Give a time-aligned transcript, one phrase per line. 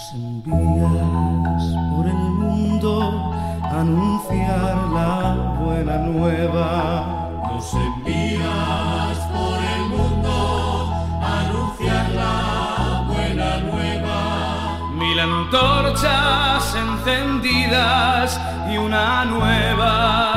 [0.00, 1.62] Nos envías
[1.94, 3.32] por el mundo
[3.62, 7.28] a anunciar la buena nueva.
[7.52, 10.90] Nos envías por el mundo
[11.22, 14.88] a anunciar la buena nueva.
[14.94, 18.40] Mil antorchas encendidas
[18.72, 20.29] y una nueva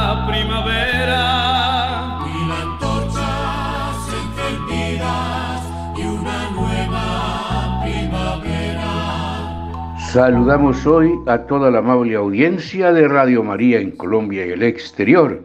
[10.13, 15.44] Saludamos hoy a toda la amable audiencia de Radio María en Colombia y el exterior.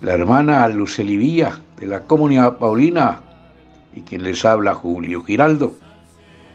[0.00, 3.20] La hermana Lucelivía de la Comunidad Paulina
[3.94, 5.74] y quien les habla Julio Giraldo.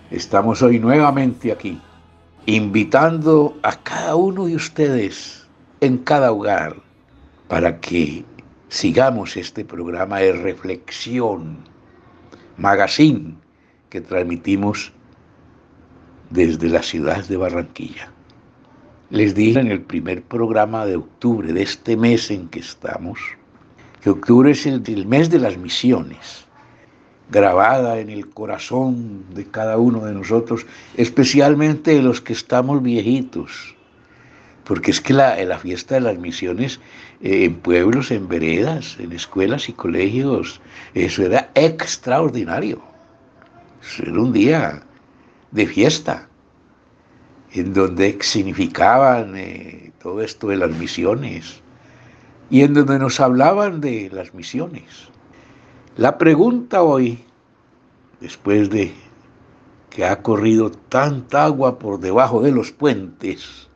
[0.09, 1.79] Estamos hoy nuevamente aquí,
[2.47, 5.47] invitando a cada uno de ustedes
[5.81, 6.77] en cada hogar
[7.47, 8.25] para que
[8.69, 11.57] sigamos este programa de reflexión,
[12.57, 13.35] magazine
[13.91, 14.91] que transmitimos
[16.31, 18.09] desde la ciudad de Barranquilla.
[19.09, 23.19] Les dije en el primer programa de octubre de este mes en que estamos,
[24.01, 26.45] que octubre es el, mes de las misiones,
[27.29, 30.65] grabada en el corazón de cada uno de nosotros,
[30.95, 33.75] especialmente de los que estamos viejitos,
[34.63, 36.79] porque es que la, la fiesta de las misiones
[37.21, 40.61] eh, en pueblos, en veredas, en escuelas y colegios,
[40.93, 42.81] eso era extraordinario.
[43.81, 44.83] Eso era un día
[45.51, 46.27] de fiesta,
[47.53, 51.61] en donde significaban eh, todo esto de las misiones
[52.49, 55.09] y en donde nos hablaban de las misiones.
[55.97, 57.23] La pregunta hoy,
[58.19, 58.93] después de
[59.89, 63.67] que ha corrido tanta agua por debajo de los puentes,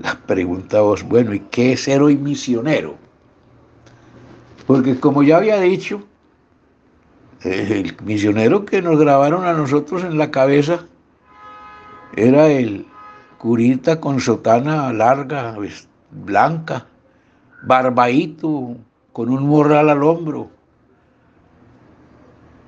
[0.00, 2.96] la pregunta vos, bueno, ¿y qué es ser hoy misionero?
[4.66, 6.07] Porque como ya había dicho,
[7.42, 10.86] el misionero que nos grabaron a nosotros en la cabeza
[12.16, 12.86] era el
[13.38, 15.56] curita con sotana larga,
[16.10, 16.86] blanca,
[17.62, 18.76] barbaíto,
[19.12, 20.50] con un morral al hombro,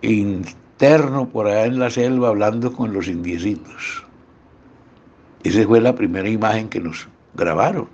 [0.02, 4.04] interno por allá en la selva hablando con los indiecitos.
[5.42, 7.88] Esa fue la primera imagen que nos grabaron.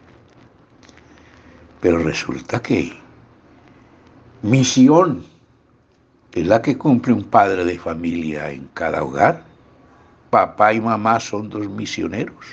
[1.80, 2.92] Pero resulta que
[4.42, 5.24] misión
[6.36, 9.42] es la que cumple un padre de familia en cada hogar.
[10.28, 12.44] Papá y mamá son dos misioneros.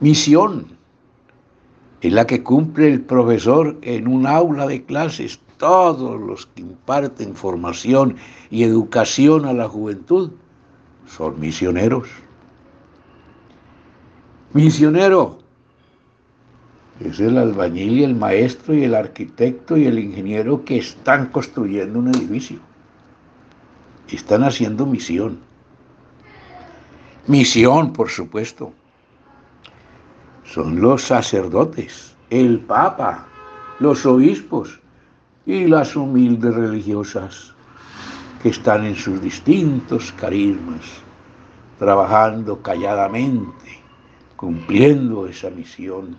[0.00, 0.66] Misión
[2.00, 5.38] es la que cumple el profesor en un aula de clases.
[5.58, 8.16] Todos los que imparten formación
[8.50, 10.30] y educación a la juventud
[11.06, 12.08] son misioneros.
[14.54, 15.40] Misionero
[17.00, 21.98] es el albañil y el maestro y el arquitecto y el ingeniero que están construyendo
[21.98, 22.58] un edificio.
[24.08, 25.38] Están haciendo misión.
[27.26, 28.72] Misión, por supuesto.
[30.44, 33.26] Son los sacerdotes, el papa,
[33.80, 34.80] los obispos
[35.46, 37.54] y las humildes religiosas
[38.42, 40.84] que están en sus distintos carismas,
[41.78, 43.78] trabajando calladamente
[44.38, 46.16] cumpliendo esa misión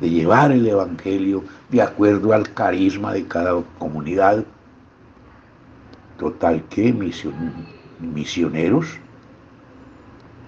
[0.00, 4.44] de llevar el Evangelio de acuerdo al carisma de cada comunidad.
[6.18, 6.92] Total que
[8.00, 8.86] misioneros,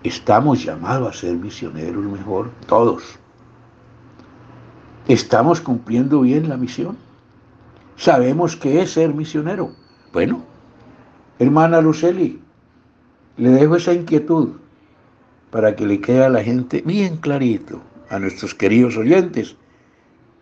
[0.02, 3.18] estamos llamados a ser misioneros mejor, todos.
[5.08, 6.96] ¿Estamos cumpliendo bien la misión?
[7.96, 9.72] ¿Sabemos qué es ser misionero?
[10.12, 10.42] Bueno,
[11.38, 12.40] hermana Luceli,
[13.36, 14.50] le dejo esa inquietud
[15.50, 17.80] para que le quede a la gente bien clarito,
[18.12, 19.56] a nuestros queridos oyentes,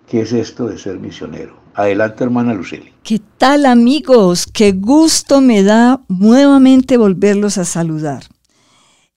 [0.08, 1.56] qué es esto de ser misionero.
[1.74, 2.92] Adelante, hermana Luceli.
[3.04, 4.48] ¿Qué tal, amigos?
[4.52, 8.24] Qué gusto me da nuevamente volverlos a saludar.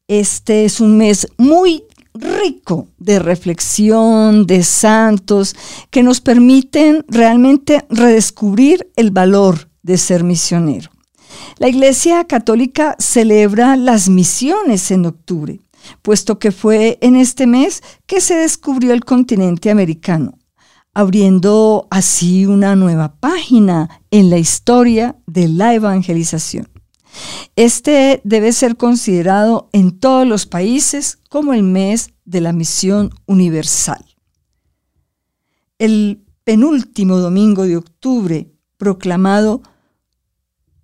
[0.08, 5.56] Este es un mes muy rico de reflexión, de santos,
[5.90, 10.92] que nos permiten realmente redescubrir el valor de ser misionero.
[11.58, 15.60] La Iglesia Católica celebra las misiones en octubre
[16.02, 20.38] puesto que fue en este mes que se descubrió el continente americano,
[20.94, 26.70] abriendo así una nueva página en la historia de la evangelización.
[27.56, 34.04] Este debe ser considerado en todos los países como el mes de la misión universal.
[35.78, 39.62] El penúltimo domingo de octubre, proclamado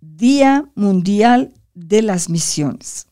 [0.02, 3.09] Día Mundial de las Misiones.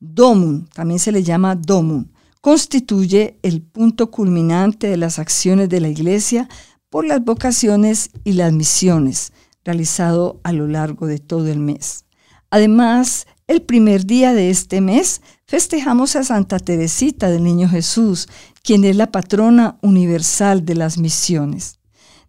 [0.00, 5.88] Domun, también se le llama Domun, constituye el punto culminante de las acciones de la
[5.88, 6.48] Iglesia
[6.88, 9.32] por las vocaciones y las misiones,
[9.64, 12.04] realizado a lo largo de todo el mes.
[12.50, 18.28] Además, el primer día de este mes festejamos a Santa Teresita del Niño Jesús,
[18.62, 21.78] quien es la patrona universal de las misiones.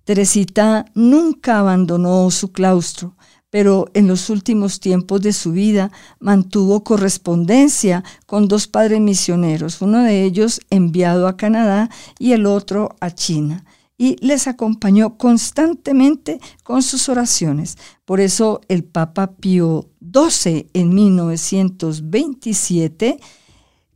[0.05, 3.15] Teresita nunca abandonó su claustro,
[3.49, 10.03] pero en los últimos tiempos de su vida mantuvo correspondencia con dos padres misioneros, uno
[10.03, 13.65] de ellos enviado a Canadá y el otro a China,
[13.97, 17.77] y les acompañó constantemente con sus oraciones.
[18.05, 23.19] Por eso el Papa Pío XII en 1927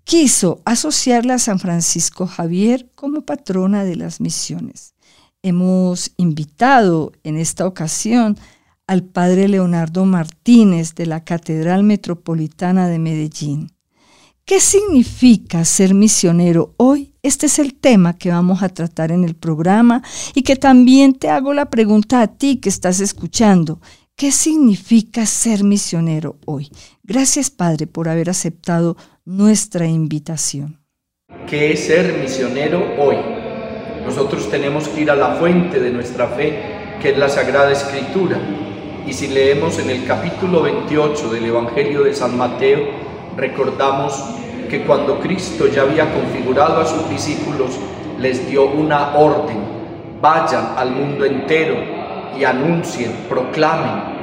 [0.04, 4.94] quiso asociarla a San Francisco Javier como patrona de las misiones.
[5.42, 8.38] Hemos invitado en esta ocasión
[8.94, 13.72] al padre Leonardo Martínez de la Catedral Metropolitana de Medellín.
[14.46, 17.16] ¿Qué significa ser misionero hoy?
[17.24, 20.04] Este es el tema que vamos a tratar en el programa
[20.36, 23.82] y que también te hago la pregunta a ti que estás escuchando.
[24.16, 26.70] ¿Qué significa ser misionero hoy?
[27.02, 30.86] Gracias Padre por haber aceptado nuestra invitación.
[31.48, 33.16] ¿Qué es ser misionero hoy?
[34.06, 38.63] Nosotros tenemos que ir a la fuente de nuestra fe, que es la Sagrada Escritura
[39.06, 42.80] y si leemos en el capítulo 28 del Evangelio de San Mateo,
[43.36, 44.14] recordamos
[44.70, 47.72] que cuando Cristo ya había configurado a sus discípulos,
[48.20, 49.58] les dio una orden,
[50.22, 51.76] vayan al mundo entero
[52.40, 54.14] y anuncien, proclamen,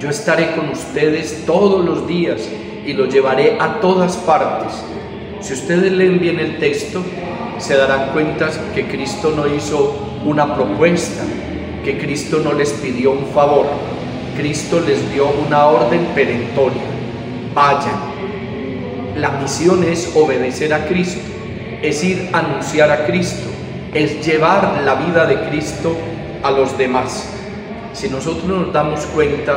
[0.00, 2.48] yo estaré con ustedes todos los días
[2.84, 4.72] y los llevaré a todas partes.
[5.40, 7.02] Si ustedes leen bien el texto,
[7.58, 9.94] se darán cuenta que Cristo no hizo
[10.24, 11.22] una propuesta,
[11.84, 13.66] que Cristo no les pidió un favor,
[14.36, 16.82] Cristo les dio una orden perentoria.
[17.54, 18.14] Vayan.
[19.16, 21.20] La misión es obedecer a Cristo,
[21.82, 23.48] es ir a anunciar a Cristo,
[23.92, 25.96] es llevar la vida de Cristo
[26.42, 27.28] a los demás.
[27.92, 29.56] Si nosotros nos damos cuenta,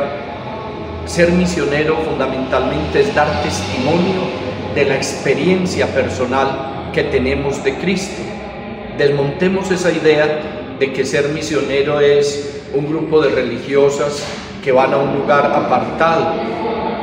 [1.06, 4.20] ser misionero fundamentalmente es dar testimonio
[4.76, 8.22] de la experiencia personal que tenemos de Cristo.
[8.96, 14.22] Desmontemos esa idea de que ser misionero es un grupo de religiosas
[14.62, 16.34] que van a un lugar apartado,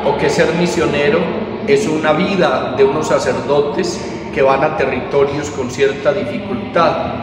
[0.05, 1.19] o que ser misionero
[1.67, 3.99] es una vida de unos sacerdotes
[4.33, 7.13] que van a territorios con cierta dificultad.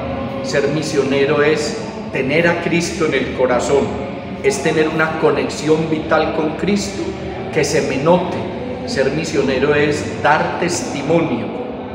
[0.43, 1.79] Ser misionero es
[2.13, 3.87] tener a Cristo en el corazón,
[4.43, 7.03] es tener una conexión vital con Cristo,
[7.53, 8.37] que se me note.
[8.87, 11.47] Ser misionero es dar testimonio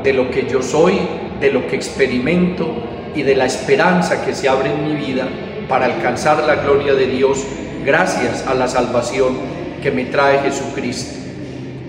[0.02, 0.98] de lo que yo soy,
[1.40, 2.66] de lo que experimento
[3.14, 5.28] y de la esperanza que se abre en mi vida
[5.68, 7.44] para alcanzar la gloria de Dios
[7.84, 9.36] gracias a la salvación
[9.82, 11.18] que me trae Jesucristo.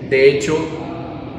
[0.08, 0.56] De hecho,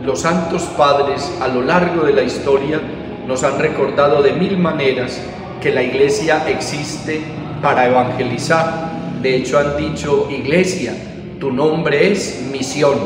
[0.04, 2.80] los santos padres a lo largo de la historia
[3.28, 5.22] nos han recordado de mil maneras
[5.62, 7.22] que la iglesia existe
[7.62, 8.92] para evangelizar.
[9.22, 10.94] De hecho, han dicho, iglesia,
[11.40, 12.98] tu nombre es misión.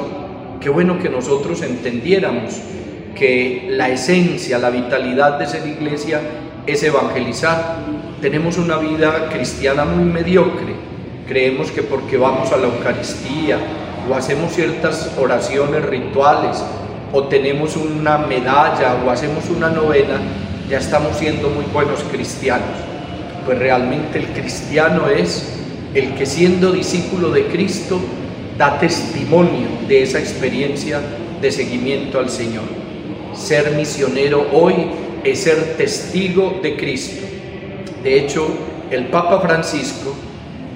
[0.61, 2.61] Qué bueno que nosotros entendiéramos
[3.13, 6.21] que la esencia, la vitalidad de ser iglesia
[6.65, 7.77] es evangelizar.
[8.21, 10.74] Tenemos una vida cristiana muy mediocre
[11.27, 13.57] Creemos que porque vamos a la Eucaristía
[14.07, 16.63] o hacemos ciertas oraciones rituales
[17.11, 20.19] o tenemos una medalla o hacemos una novena,
[20.69, 22.69] ya estamos siendo muy buenos cristianos.
[23.43, 25.51] Pues realmente el cristiano es
[25.95, 27.99] el que siendo discípulo de Cristo
[28.57, 30.99] da testimonio de esa experiencia
[31.41, 32.65] de seguimiento al Señor.
[33.33, 34.75] Ser misionero hoy
[35.23, 37.25] es ser testigo de Cristo.
[38.03, 38.47] De hecho,
[38.91, 40.15] el Papa Francisco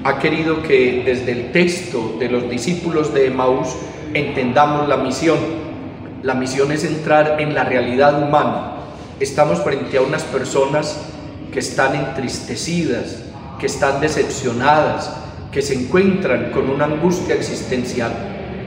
[0.04, 3.70] ha querido que desde el texto de los discípulos de Emaús
[4.14, 5.38] entendamos la misión.
[6.24, 8.76] La misión es entrar en la realidad humana.
[9.20, 11.00] Estamos frente a unas personas
[11.52, 13.18] que están entristecidas,
[13.60, 15.12] que están decepcionadas,
[15.52, 18.12] que se encuentran con una angustia existencial.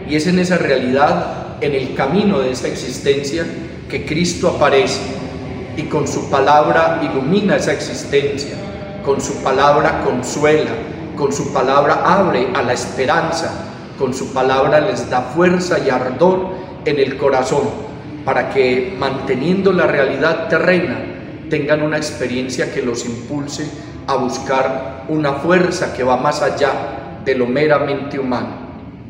[0.08, 3.46] Y es en esa realidad, en el camino de esa existencia,
[3.88, 5.00] que Cristo aparece
[5.76, 8.54] y con su palabra ilumina esa existencia,
[9.04, 10.72] con su palabra consuela,
[11.16, 13.52] con su palabra abre a la esperanza,
[13.99, 16.49] con su palabra les da fuerza y ardor
[16.85, 17.62] en el corazón,
[18.25, 20.99] para que manteniendo la realidad terrena
[21.50, 23.69] tengan una experiencia que los impulse
[24.07, 28.62] a buscar una fuerza que va más allá de lo meramente humano.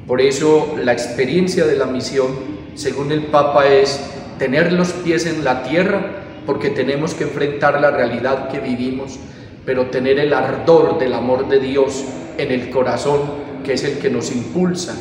[0.06, 2.28] Por eso la experiencia de la misión,
[2.74, 4.00] según el Papa, es
[4.38, 6.00] tener los pies en la tierra,
[6.44, 9.18] porque tenemos que enfrentar la realidad que vivimos
[9.64, 12.04] pero tener el ardor del amor de Dios
[12.38, 13.20] en el corazón,
[13.64, 14.94] que es el que nos impulsa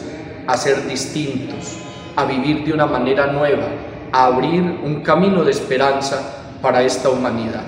[0.47, 1.77] a ser distintos,
[2.15, 3.67] a vivir de una manera nueva,
[4.11, 7.63] a abrir un camino de esperanza para esta humanidad.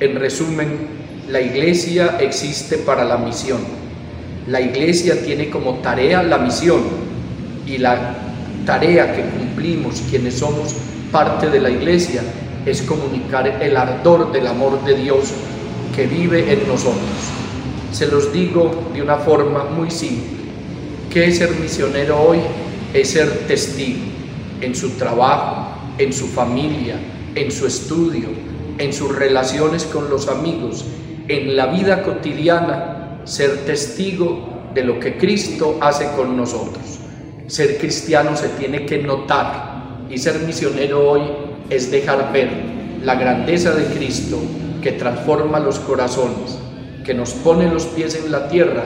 [0.00, 3.58] En resumen, la iglesia existe para la misión.
[4.46, 6.80] La iglesia tiene como tarea la misión
[7.66, 8.14] y la
[8.64, 10.74] tarea que cumplimos quienes somos
[11.12, 12.22] parte de la iglesia
[12.66, 15.32] es comunicar el ardor del amor de Dios
[15.98, 17.10] que vive en nosotros.
[17.90, 20.38] Se los digo de una forma muy simple.
[21.10, 22.38] ¿Qué es ser misionero hoy?
[22.94, 23.98] Es ser testigo
[24.60, 26.94] en su trabajo, en su familia,
[27.34, 28.28] en su estudio,
[28.78, 30.84] en sus relaciones con los amigos,
[31.26, 37.00] en la vida cotidiana, ser testigo de lo que Cristo hace con nosotros.
[37.48, 41.22] Ser cristiano se tiene que notar y ser misionero hoy
[41.70, 42.50] es dejar ver
[43.02, 44.38] la grandeza de Cristo
[44.82, 46.58] que transforma los corazones,
[47.04, 48.84] que nos pone los pies en la tierra,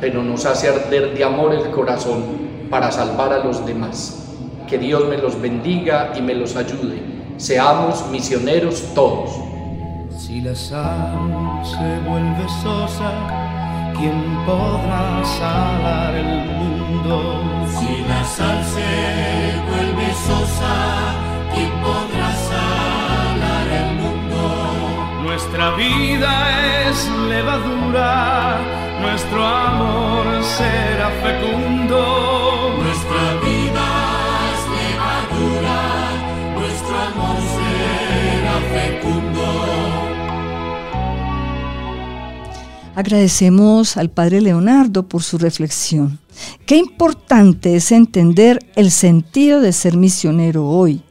[0.00, 2.22] pero nos hace arder de amor el corazón
[2.70, 4.20] para salvar a los demás.
[4.68, 7.02] Que Dios me los bendiga y me los ayude.
[7.36, 9.30] Seamos misioneros todos.
[10.16, 17.66] Si la sal se vuelve sosa, ¿quién podrá salar el mundo?
[17.78, 18.64] Si la sal
[25.76, 28.60] vida es levadura,
[29.00, 32.80] nuestro amor será fecundo.
[32.82, 33.86] Nuestra vida
[34.52, 35.80] es levadura,
[36.58, 39.44] nuestro amor será fecundo.
[42.94, 46.20] Agradecemos al Padre Leonardo por su reflexión.
[46.66, 51.02] Qué importante es entender el sentido de ser misionero hoy,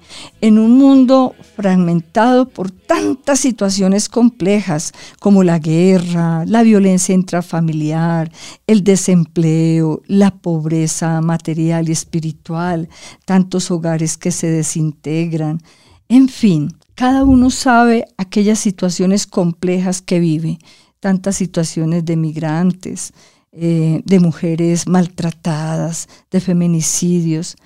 [0.41, 8.32] en un mundo fragmentado por tantas situaciones complejas como la guerra, la violencia intrafamiliar,
[8.67, 12.89] el desempleo, la pobreza material y espiritual,
[13.25, 15.62] tantos hogares que se desintegran,
[16.10, 20.60] en fin, cada uno sabe aquellas situaciones complejas que vive
[21.00, 23.12] tantas situaciones de migrantes,
[23.51, 27.58] eh, de mujeres maltratadas, de feminicidios.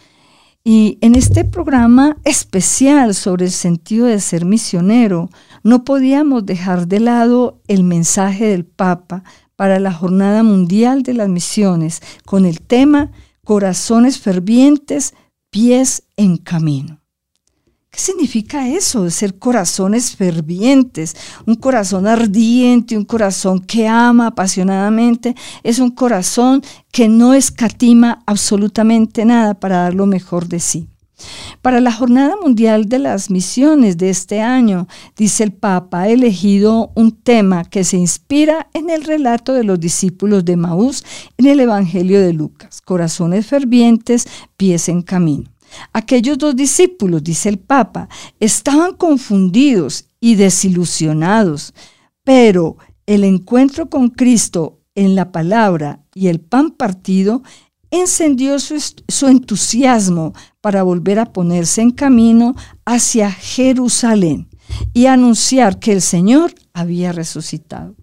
[0.69, 5.29] Y en este programa especial sobre el sentido de ser misionero,
[5.63, 9.23] no podíamos dejar de lado el mensaje del Papa
[9.55, 13.13] para la Jornada Mundial de las Misiones con el tema
[13.45, 15.13] Corazones fervientes,
[15.51, 16.99] pies en camino.
[17.97, 21.15] ¿Qué significa eso ser corazones fervientes?
[21.47, 26.61] Un corazón ardiente, un corazón que ama apasionadamente, es un corazón
[26.91, 30.87] que no escatima absolutamente nada para dar lo mejor de sí.
[31.63, 34.87] Para la Jornada Mundial de las Misiones de este año,
[35.17, 39.79] dice el Papa, ha elegido un tema que se inspira en el relato de los
[39.79, 41.03] discípulos de Maús
[41.39, 45.49] en el Evangelio de Lucas, corazones fervientes, pies en camino.
[45.93, 48.09] Aquellos dos discípulos, dice el Papa,
[48.39, 51.73] estaban confundidos y desilusionados,
[52.23, 57.43] pero el encuentro con Cristo en la palabra y el pan partido
[57.91, 62.55] encendió su, entusiasmo para volver a ponerse en camino
[62.85, 64.49] hacia Jerusalén
[64.93, 67.95] y anunciar que el Señor había resucitado.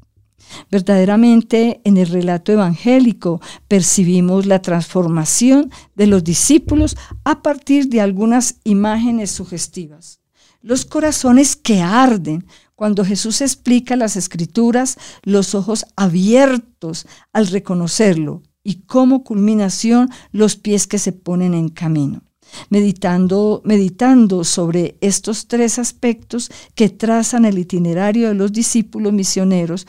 [0.70, 8.56] Verdaderamente en el relato evangélico percibimos la transformación de los discípulos a partir de algunas
[8.64, 10.20] imágenes sugestivas.
[10.62, 18.82] Los corazones que arden cuando Jesús explica las escrituras, los ojos abiertos al reconocerlo y
[18.86, 22.22] como culminación los pies que se ponen en camino.
[22.70, 29.86] Meditando, meditando sobre estos tres aspectos que trazan el itinerario de los discípulos misioneros,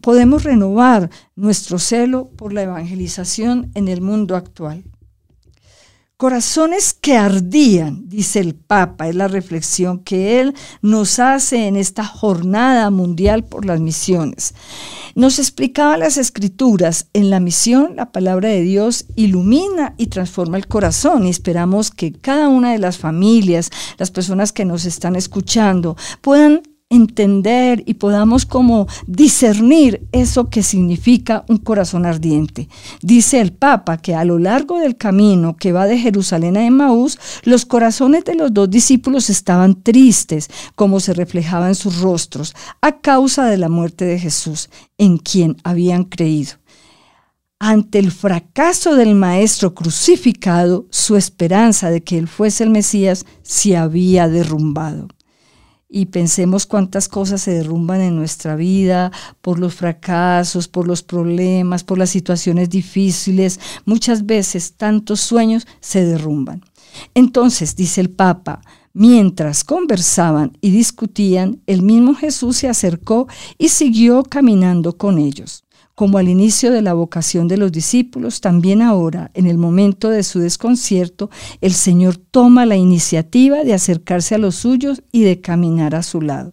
[0.00, 4.84] podemos renovar nuestro celo por la evangelización en el mundo actual.
[6.18, 12.06] Corazones que ardían, dice el Papa, es la reflexión que él nos hace en esta
[12.06, 14.54] jornada mundial por las misiones.
[15.14, 20.68] Nos explicaba las escrituras, en la misión la palabra de Dios ilumina y transforma el
[20.68, 25.98] corazón y esperamos que cada una de las familias, las personas que nos están escuchando,
[26.22, 26.62] puedan
[26.96, 32.68] entender y podamos como discernir eso que significa un corazón ardiente.
[33.02, 37.18] Dice el Papa que a lo largo del camino que va de Jerusalén a Emmaús,
[37.44, 43.00] los corazones de los dos discípulos estaban tristes, como se reflejaba en sus rostros, a
[43.00, 46.54] causa de la muerte de Jesús, en quien habían creído.
[47.58, 53.76] Ante el fracaso del Maestro crucificado, su esperanza de que él fuese el Mesías se
[53.76, 55.08] había derrumbado
[55.88, 61.84] y pensemos cuántas cosas se derrumban en nuestra vida por los fracasos, por los problemas,
[61.84, 63.60] por las situaciones difíciles.
[63.84, 66.62] Muchas veces tantos sueños se derrumban.
[67.14, 68.62] Entonces, dice el Papa,
[68.92, 73.28] mientras conversaban y discutían, el mismo Jesús se acercó
[73.58, 75.65] y siguió caminando con ellos.
[75.96, 80.24] Como al inicio de la vocación de los discípulos, también ahora, en el momento de
[80.24, 81.30] su desconcierto,
[81.62, 86.20] el Señor toma la iniciativa de acercarse a los suyos y de caminar a su
[86.20, 86.52] lado.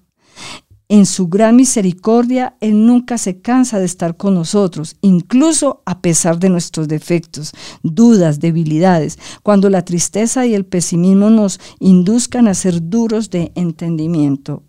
[0.88, 6.40] En su gran misericordia, Él nunca se cansa de estar con nosotros, incluso a pesar
[6.40, 12.90] de nuestros defectos, dudas, debilidades, cuando la tristeza y el pesimismo nos induzcan a ser
[12.90, 14.64] duros de entendimiento.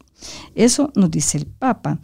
[0.56, 2.00] Eso nos dice el Papa.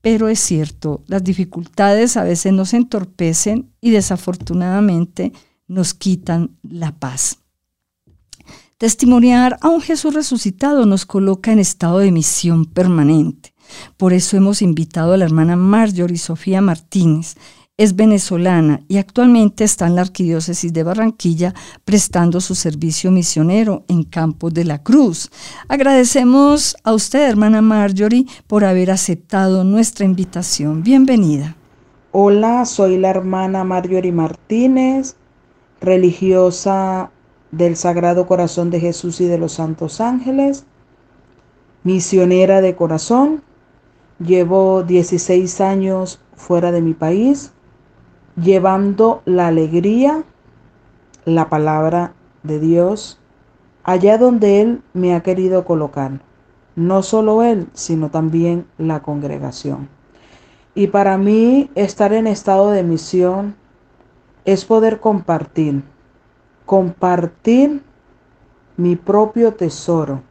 [0.00, 5.32] Pero es cierto, las dificultades a veces nos entorpecen y desafortunadamente
[5.68, 7.38] nos quitan la paz.
[8.78, 13.52] Testimoniar a un Jesús resucitado nos coloca en estado de misión permanente.
[13.98, 17.36] Por eso hemos invitado a la hermana Marjorie Sofía Martínez.
[17.80, 21.54] Es venezolana y actualmente está en la Arquidiócesis de Barranquilla
[21.86, 25.30] prestando su servicio misionero en Campos de la Cruz.
[25.66, 30.82] Agradecemos a usted, hermana Marjorie, por haber aceptado nuestra invitación.
[30.82, 31.56] Bienvenida.
[32.12, 35.16] Hola, soy la hermana Marjorie Martínez,
[35.80, 37.10] religiosa
[37.50, 40.66] del Sagrado Corazón de Jesús y de los Santos Ángeles,
[41.84, 43.42] misionera de corazón,
[44.18, 47.54] llevo 16 años fuera de mi país,
[48.42, 50.24] llevando la alegría,
[51.24, 53.18] la palabra de Dios,
[53.84, 56.20] allá donde Él me ha querido colocar.
[56.76, 59.88] No solo Él, sino también la congregación.
[60.74, 63.56] Y para mí estar en estado de misión
[64.44, 65.82] es poder compartir
[66.70, 67.82] compartir
[68.76, 70.22] mi propio tesoro.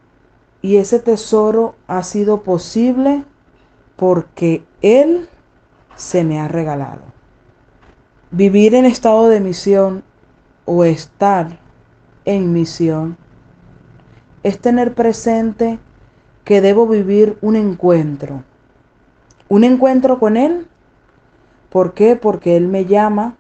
[0.61, 3.25] Y ese tesoro ha sido posible
[3.97, 5.27] porque Él
[5.97, 7.01] se me ha regalado.
[8.31, 10.03] Vivir en estado de misión
[10.65, 11.57] o estar
[12.25, 13.17] en misión
[14.43, 15.79] es tener presente
[16.43, 18.43] que debo vivir un encuentro.
[19.47, 20.67] Un encuentro con Él.
[21.71, 22.15] ¿Por qué?
[22.15, 23.35] Porque Él me llama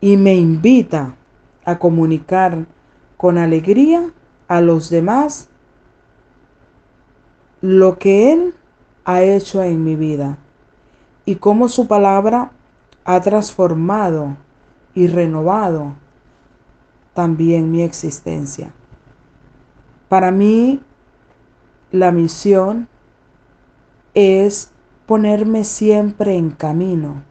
[0.00, 1.16] y me invita
[1.64, 2.66] a comunicar
[3.16, 4.12] con alegría
[4.46, 5.48] a los demás
[7.60, 8.54] lo que Él
[9.04, 10.38] ha hecho en mi vida
[11.24, 12.52] y cómo su palabra
[13.04, 14.36] ha transformado
[14.94, 15.94] y renovado
[17.14, 18.72] también mi existencia.
[20.08, 20.80] Para mí,
[21.90, 22.88] la misión
[24.14, 24.70] es
[25.06, 27.22] ponerme siempre en camino,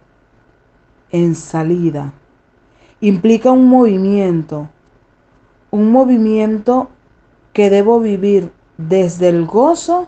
[1.11, 2.13] en salida,
[2.99, 4.69] implica un movimiento,
[5.71, 6.89] un movimiento
[7.53, 10.07] que debo vivir desde el gozo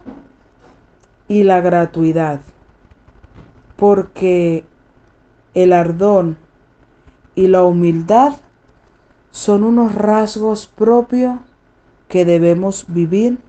[1.28, 2.42] y la gratuidad,
[3.76, 4.66] porque
[5.54, 6.38] el ardón
[7.36, 8.34] y la humildad
[9.32, 11.40] son unos rasgos propios
[12.08, 13.40] que debemos vivir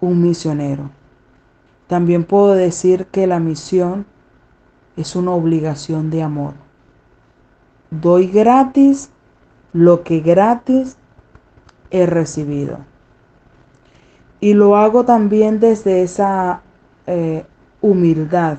[0.00, 0.90] un misionero.
[1.86, 4.06] También puedo decir que la misión
[4.96, 6.54] es una obligación de amor
[8.00, 9.10] doy gratis
[9.72, 10.96] lo que gratis
[11.90, 12.78] he recibido.
[14.40, 16.62] Y lo hago también desde esa
[17.06, 17.44] eh,
[17.80, 18.58] humildad.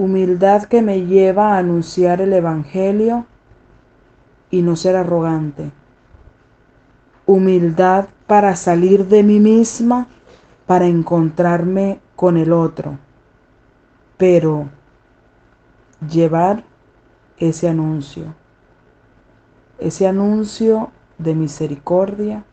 [0.00, 3.26] Humildad que me lleva a anunciar el Evangelio
[4.50, 5.72] y no ser arrogante.
[7.26, 10.06] Humildad para salir de mí misma,
[10.64, 12.98] para encontrarme con el otro.
[14.16, 14.70] Pero
[16.10, 16.64] llevar
[17.36, 18.34] ese anuncio,
[19.78, 22.44] ese anuncio de misericordia,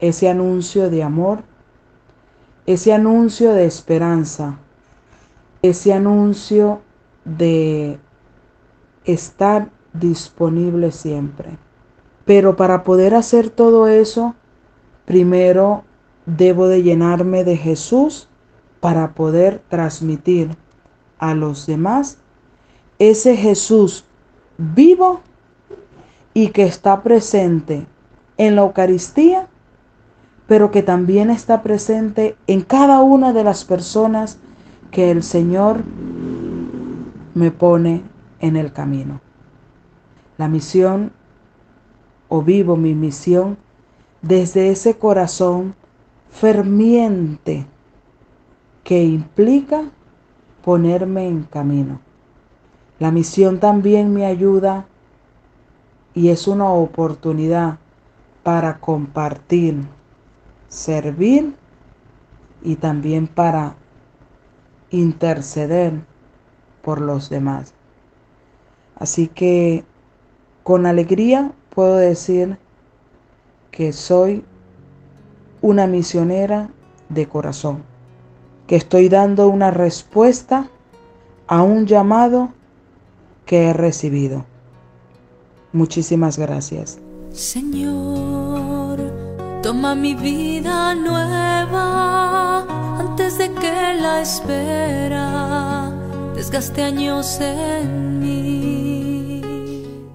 [0.00, 1.44] ese anuncio de amor,
[2.66, 4.58] ese anuncio de esperanza,
[5.64, 6.82] ese anuncio
[7.24, 7.98] de
[9.06, 11.56] estar disponible siempre.
[12.26, 14.34] Pero para poder hacer todo eso,
[15.06, 15.84] primero
[16.26, 18.28] debo de llenarme de Jesús
[18.80, 20.54] para poder transmitir
[21.18, 22.18] a los demás
[22.98, 24.04] ese Jesús
[24.58, 25.22] vivo
[26.34, 27.86] y que está presente
[28.36, 29.48] en la Eucaristía,
[30.46, 34.38] pero que también está presente en cada una de las personas
[34.94, 35.82] que el Señor
[37.34, 38.04] me pone
[38.38, 39.20] en el camino.
[40.38, 41.10] La misión,
[42.28, 43.58] o vivo mi misión,
[44.22, 45.74] desde ese corazón
[46.30, 47.66] ferviente
[48.84, 49.82] que implica
[50.64, 51.98] ponerme en camino.
[53.00, 54.86] La misión también me ayuda
[56.14, 57.78] y es una oportunidad
[58.44, 59.76] para compartir,
[60.68, 61.56] servir
[62.62, 63.74] y también para
[64.90, 66.02] interceder
[66.82, 67.74] por los demás.
[68.96, 69.84] Así que
[70.62, 72.58] con alegría puedo decir
[73.70, 74.44] que soy
[75.60, 76.70] una misionera
[77.08, 77.82] de corazón,
[78.66, 80.68] que estoy dando una respuesta
[81.46, 82.50] a un llamado
[83.46, 84.44] que he recibido.
[85.72, 86.98] Muchísimas gracias.
[87.32, 89.00] Señor,
[89.62, 92.83] toma mi vida nueva
[93.14, 95.92] antes de que la espera
[96.34, 99.40] desgaste años en mí.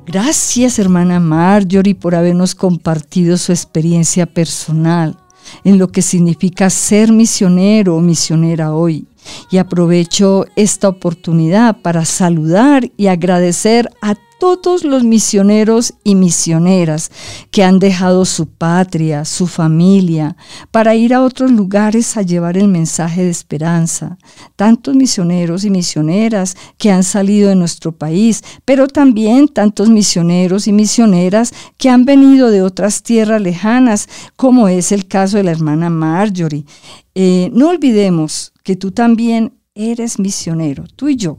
[0.05, 5.15] Gracias hermana Marjorie por habernos compartido su experiencia personal
[5.63, 9.05] en lo que significa ser misionero o misionera hoy.
[9.49, 17.12] Y aprovecho esta oportunidad para saludar y agradecer a todos los misioneros y misioneras
[17.52, 20.36] que han dejado su patria, su familia,
[20.71, 24.17] para ir a otros lugares a llevar el mensaje de esperanza.
[24.56, 30.71] Tantos misioneros y misioneras que han salido de nuestro país, pero también tantos misioneros y
[30.71, 35.89] misioneras que han venido de otras tierras lejanas, como es el caso de la hermana
[35.89, 36.65] Marjorie.
[37.13, 41.38] Eh, no olvidemos que tú también eres misionero, tú y yo.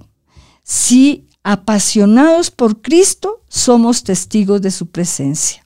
[0.62, 5.64] Sí apasionados por Cristo, somos testigos de su presencia.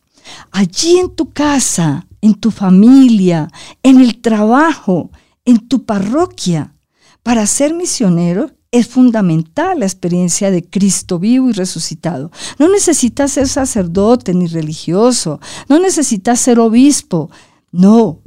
[0.51, 3.49] Allí en tu casa, en tu familia,
[3.83, 5.11] en el trabajo,
[5.45, 6.75] en tu parroquia,
[7.23, 12.33] para ser misionero es fundamental la experiencia de Cristo vivo y resucitado.
[12.59, 17.31] No necesitas ser sacerdote ni religioso, no necesitas ser obispo,
[17.71, 18.21] no.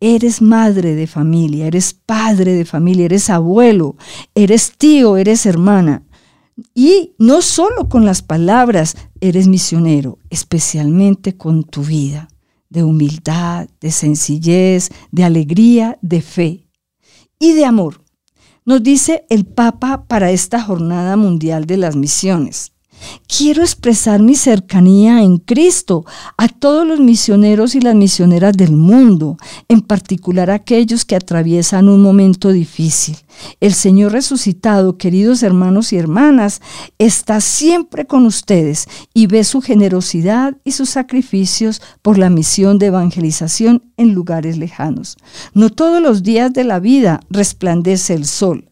[0.00, 3.96] Eres madre de familia, eres padre de familia, eres abuelo,
[4.34, 6.02] eres tío, eres hermana.
[6.74, 12.28] Y no solo con las palabras eres misionero, especialmente con tu vida
[12.68, 16.68] de humildad, de sencillez, de alegría, de fe
[17.38, 18.02] y de amor.
[18.64, 22.73] Nos dice el Papa para esta Jornada Mundial de las Misiones.
[23.26, 26.04] Quiero expresar mi cercanía en Cristo
[26.36, 29.36] a todos los misioneros y las misioneras del mundo,
[29.68, 33.16] en particular aquellos que atraviesan un momento difícil.
[33.60, 36.60] El Señor resucitado, queridos hermanos y hermanas,
[36.98, 42.86] está siempre con ustedes y ve su generosidad y sus sacrificios por la misión de
[42.86, 45.16] evangelización en lugares lejanos.
[45.52, 48.70] No todos los días de la vida resplandece el sol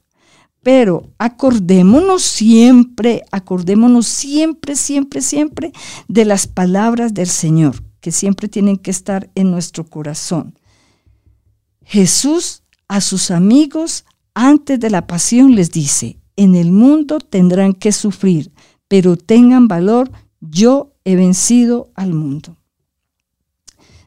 [0.63, 5.73] pero acordémonos siempre, acordémonos siempre, siempre, siempre
[6.09, 10.59] de las palabras del Señor, que siempre tienen que estar en nuestro corazón.
[11.85, 17.93] Jesús a sus amigos antes de la pasión les dice, en el mundo tendrán que
[17.93, 18.53] sufrir,
[18.89, 22.57] pero tengan valor, yo he vencido al mundo.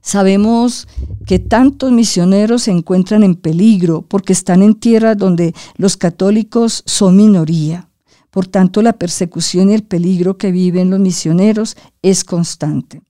[0.05, 0.87] Sabemos
[1.25, 7.15] que tantos misioneros se encuentran en peligro porque están en tierras donde los católicos son
[7.17, 7.89] minoría.
[8.29, 13.01] Por tanto, la persecución y el peligro que viven los misioneros es constante.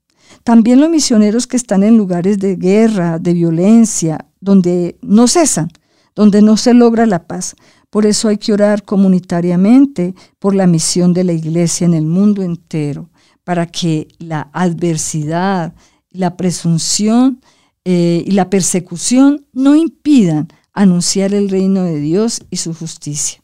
[0.45, 5.67] También los misioneros que están en lugares de guerra, de violencia, donde no cesan,
[6.15, 7.57] donde no se logra la paz.
[7.89, 12.41] Por eso hay que orar comunitariamente por la misión de la iglesia en el mundo
[12.41, 13.09] entero,
[13.43, 15.73] para que la adversidad,
[16.17, 17.41] la presunción
[17.83, 23.41] eh, y la persecución no impidan anunciar el reino de Dios y su justicia.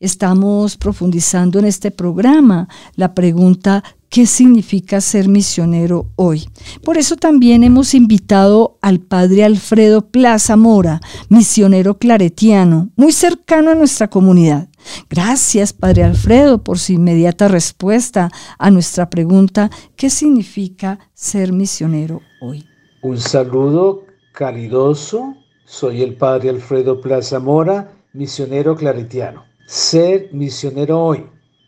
[0.00, 6.48] Estamos profundizando en este programa la pregunta ¿qué significa ser misionero hoy?
[6.82, 13.74] Por eso también hemos invitado al padre Alfredo Plaza Mora, misionero claretiano, muy cercano a
[13.74, 14.68] nuestra comunidad.
[15.10, 22.66] Gracias, Padre Alfredo, por su inmediata respuesta a nuestra pregunta, ¿qué significa ser misionero hoy?
[23.02, 25.34] Un saludo calidoso.
[25.64, 29.44] Soy el Padre Alfredo Plaza Mora, misionero claretiano.
[29.66, 31.26] Ser misionero hoy.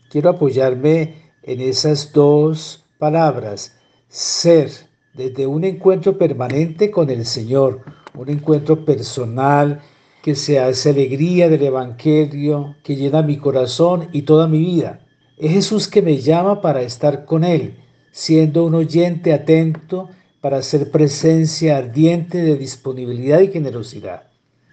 [0.09, 3.77] Quiero apoyarme en esas dos palabras.
[4.09, 4.71] Ser,
[5.13, 7.81] desde un encuentro permanente con el Señor,
[8.13, 9.81] un encuentro personal,
[10.21, 14.99] que se hace alegría del Evangelio, que llena mi corazón y toda mi vida.
[15.37, 17.77] Es Jesús que me llama para estar con Él,
[18.11, 24.23] siendo un oyente atento para hacer presencia ardiente de disponibilidad y generosidad.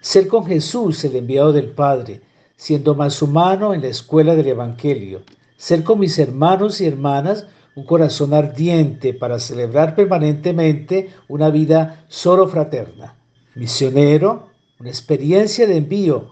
[0.01, 2.21] Ser con Jesús, el enviado del Padre,
[2.57, 5.23] siendo más humano en la escuela del Evangelio.
[5.57, 12.49] Ser con mis hermanos y hermanas, un corazón ardiente para celebrar permanentemente una vida solo
[12.49, 13.15] fraterna.
[13.55, 14.48] Misionero,
[14.81, 16.29] una experiencia de envío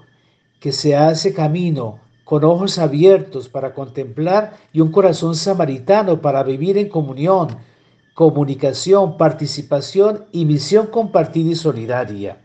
[0.61, 6.79] que se hace camino con ojos abiertos para contemplar y un corazón samaritano para vivir
[6.79, 7.59] en comunión,
[8.15, 12.41] comunicación, participación y misión compartida y solidaria.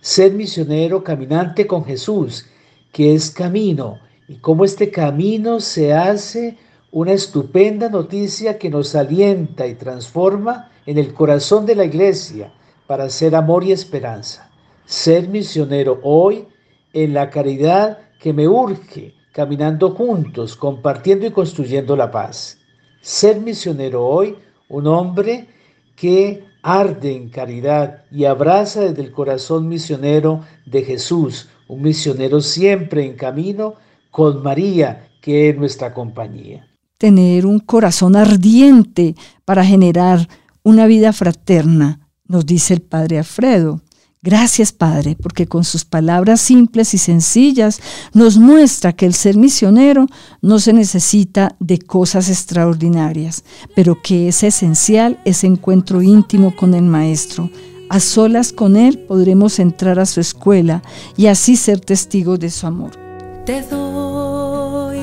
[0.00, 2.46] Ser misionero caminante con Jesús,
[2.92, 6.58] que es camino, y cómo este camino se hace
[6.92, 12.52] una estupenda noticia que nos alienta y transforma en el corazón de la iglesia
[12.86, 14.46] para ser amor y esperanza
[14.86, 16.46] ser misionero hoy
[16.92, 22.56] en la caridad que me urge caminando juntos, compartiendo y construyendo la paz.
[23.02, 24.34] Ser misionero hoy,
[24.70, 25.48] un hombre
[25.94, 33.04] que arde en caridad y abraza desde el corazón misionero de Jesús, un misionero siempre
[33.04, 33.74] en camino
[34.10, 36.66] con María, que es nuestra compañía.
[36.96, 40.26] Tener un corazón ardiente para generar
[40.62, 43.82] una vida fraterna, nos dice el Padre Alfredo.
[44.26, 47.80] Gracias, Padre, porque con sus palabras simples y sencillas
[48.12, 50.08] nos muestra que el ser misionero
[50.42, 53.44] no se necesita de cosas extraordinarias,
[53.76, 57.50] pero que es esencial ese encuentro íntimo con el Maestro.
[57.88, 60.82] A solas con Él podremos entrar a su escuela
[61.16, 62.98] y así ser testigos de su amor.
[63.44, 64.98] Te doy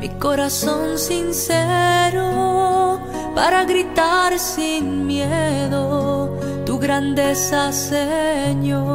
[0.00, 2.26] mi corazón sincero
[3.32, 5.95] para gritar sin miedo
[6.86, 8.86] grandeza, Señor.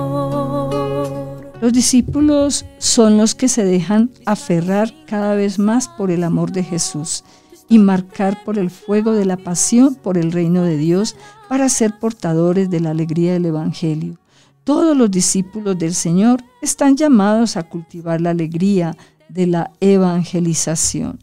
[1.59, 6.63] Los discípulos son los que se dejan aferrar cada vez más por el amor de
[6.63, 7.25] Jesús
[7.67, 11.17] y marcar por el fuego de la pasión por el reino de Dios
[11.49, 14.17] para ser portadores de la alegría del Evangelio.
[14.63, 18.95] Todos los discípulos del Señor están llamados a cultivar la alegría
[19.27, 21.19] de la evangelización.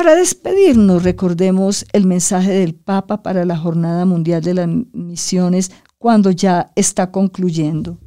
[0.00, 6.30] Para despedirnos, recordemos el mensaje del Papa para la Jornada Mundial de las Misiones cuando
[6.30, 7.98] ya está concluyendo.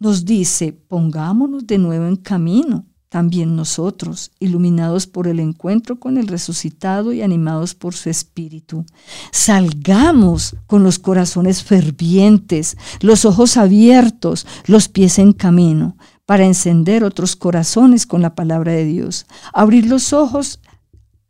[0.00, 6.26] Nos dice, pongámonos de nuevo en camino, también nosotros, iluminados por el encuentro con el
[6.26, 8.84] resucitado y animados por su espíritu.
[9.30, 17.36] Salgamos con los corazones fervientes, los ojos abiertos, los pies en camino para encender otros
[17.36, 20.60] corazones con la palabra de Dios, abrir los ojos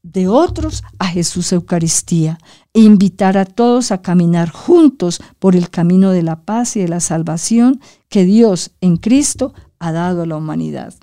[0.02, 2.38] de otros a Jesús Eucaristía
[2.74, 6.88] e invitar a todos a caminar juntos por el camino de la paz y de
[6.88, 10.94] la salvación que Dios en Cristo ha dado a la humanidad.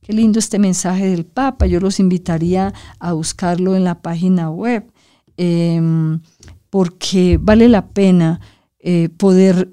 [0.00, 1.66] Qué lindo este mensaje del Papa.
[1.66, 4.90] Yo los invitaría a buscarlo en la página web
[5.36, 6.20] em,
[6.68, 8.40] porque vale la pena
[8.80, 9.72] eh, poder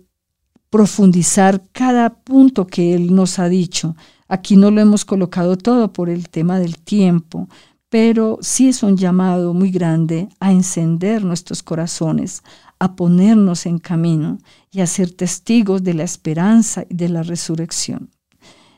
[0.70, 3.96] profundizar cada punto que Él nos ha dicho.
[4.28, 7.50] Aquí no lo hemos colocado todo por el tema del tiempo,
[7.90, 12.44] pero sí es un llamado muy grande a encender nuestros corazones,
[12.78, 14.38] a ponernos en camino
[14.72, 18.12] y a ser testigos de la esperanza y de la resurrección.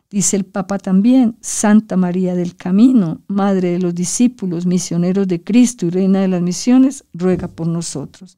[0.09, 5.85] Dice el Papa también, Santa María del Camino, Madre de los discípulos, misioneros de Cristo
[5.85, 8.37] y Reina de las Misiones, ruega por nosotros.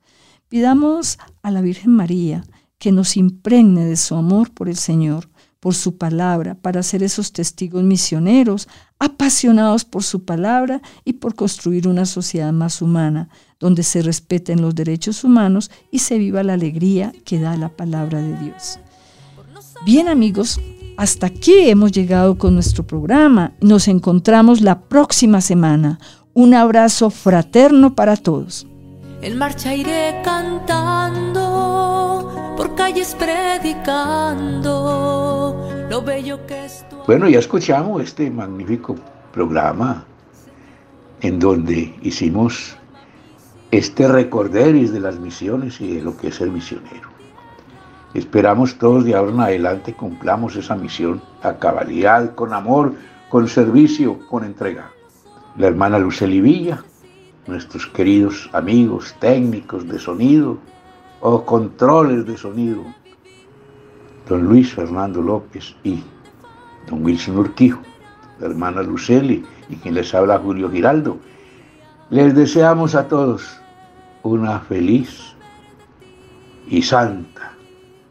[0.49, 2.43] Pidamos a la Virgen María,
[2.83, 5.29] que nos impregne de su amor por el Señor,
[5.61, 8.67] por su palabra, para ser esos testigos misioneros,
[8.99, 14.75] apasionados por su palabra y por construir una sociedad más humana, donde se respeten los
[14.75, 18.79] derechos humanos y se viva la alegría que da la palabra de Dios.
[19.85, 20.59] Bien amigos,
[20.97, 23.53] hasta aquí hemos llegado con nuestro programa.
[23.61, 25.99] Nos encontramos la próxima semana.
[26.33, 28.67] Un abrazo fraterno para todos.
[29.21, 31.53] En marcha iré cantando
[32.55, 34.69] por calles predicando
[35.89, 38.95] lo bello que es Bueno, ya escuchamos este magnífico
[39.31, 40.05] programa
[41.21, 42.77] en donde hicimos
[43.71, 47.09] este recorderis de las misiones y de lo que es el misionero.
[48.13, 52.93] Esperamos todos de ahora en adelante cumplamos esa misión a cabalidad, con amor,
[53.29, 54.91] con servicio, con entrega.
[55.57, 56.83] La hermana Luceli Villa,
[57.47, 60.59] nuestros queridos amigos técnicos de sonido,
[61.25, 62.83] o controles de sonido,
[64.27, 66.03] don Luis Fernando López y
[66.89, 67.81] don Wilson Urquijo,
[68.39, 71.17] la hermana Luceli y quien les habla Julio Giraldo.
[72.09, 73.57] Les deseamos a todos
[74.23, 75.33] una feliz
[76.67, 77.53] y santa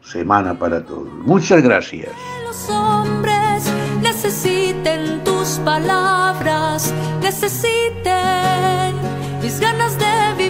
[0.03, 1.12] semana para todos.
[1.27, 2.09] Muchas gracias.
[2.44, 3.70] Los hombres
[4.01, 8.94] necesiten tus palabras, necesiten
[9.42, 10.41] mis ganas de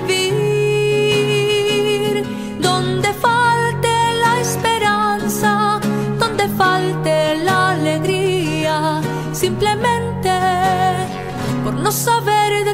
[11.92, 12.71] alegría, simplemente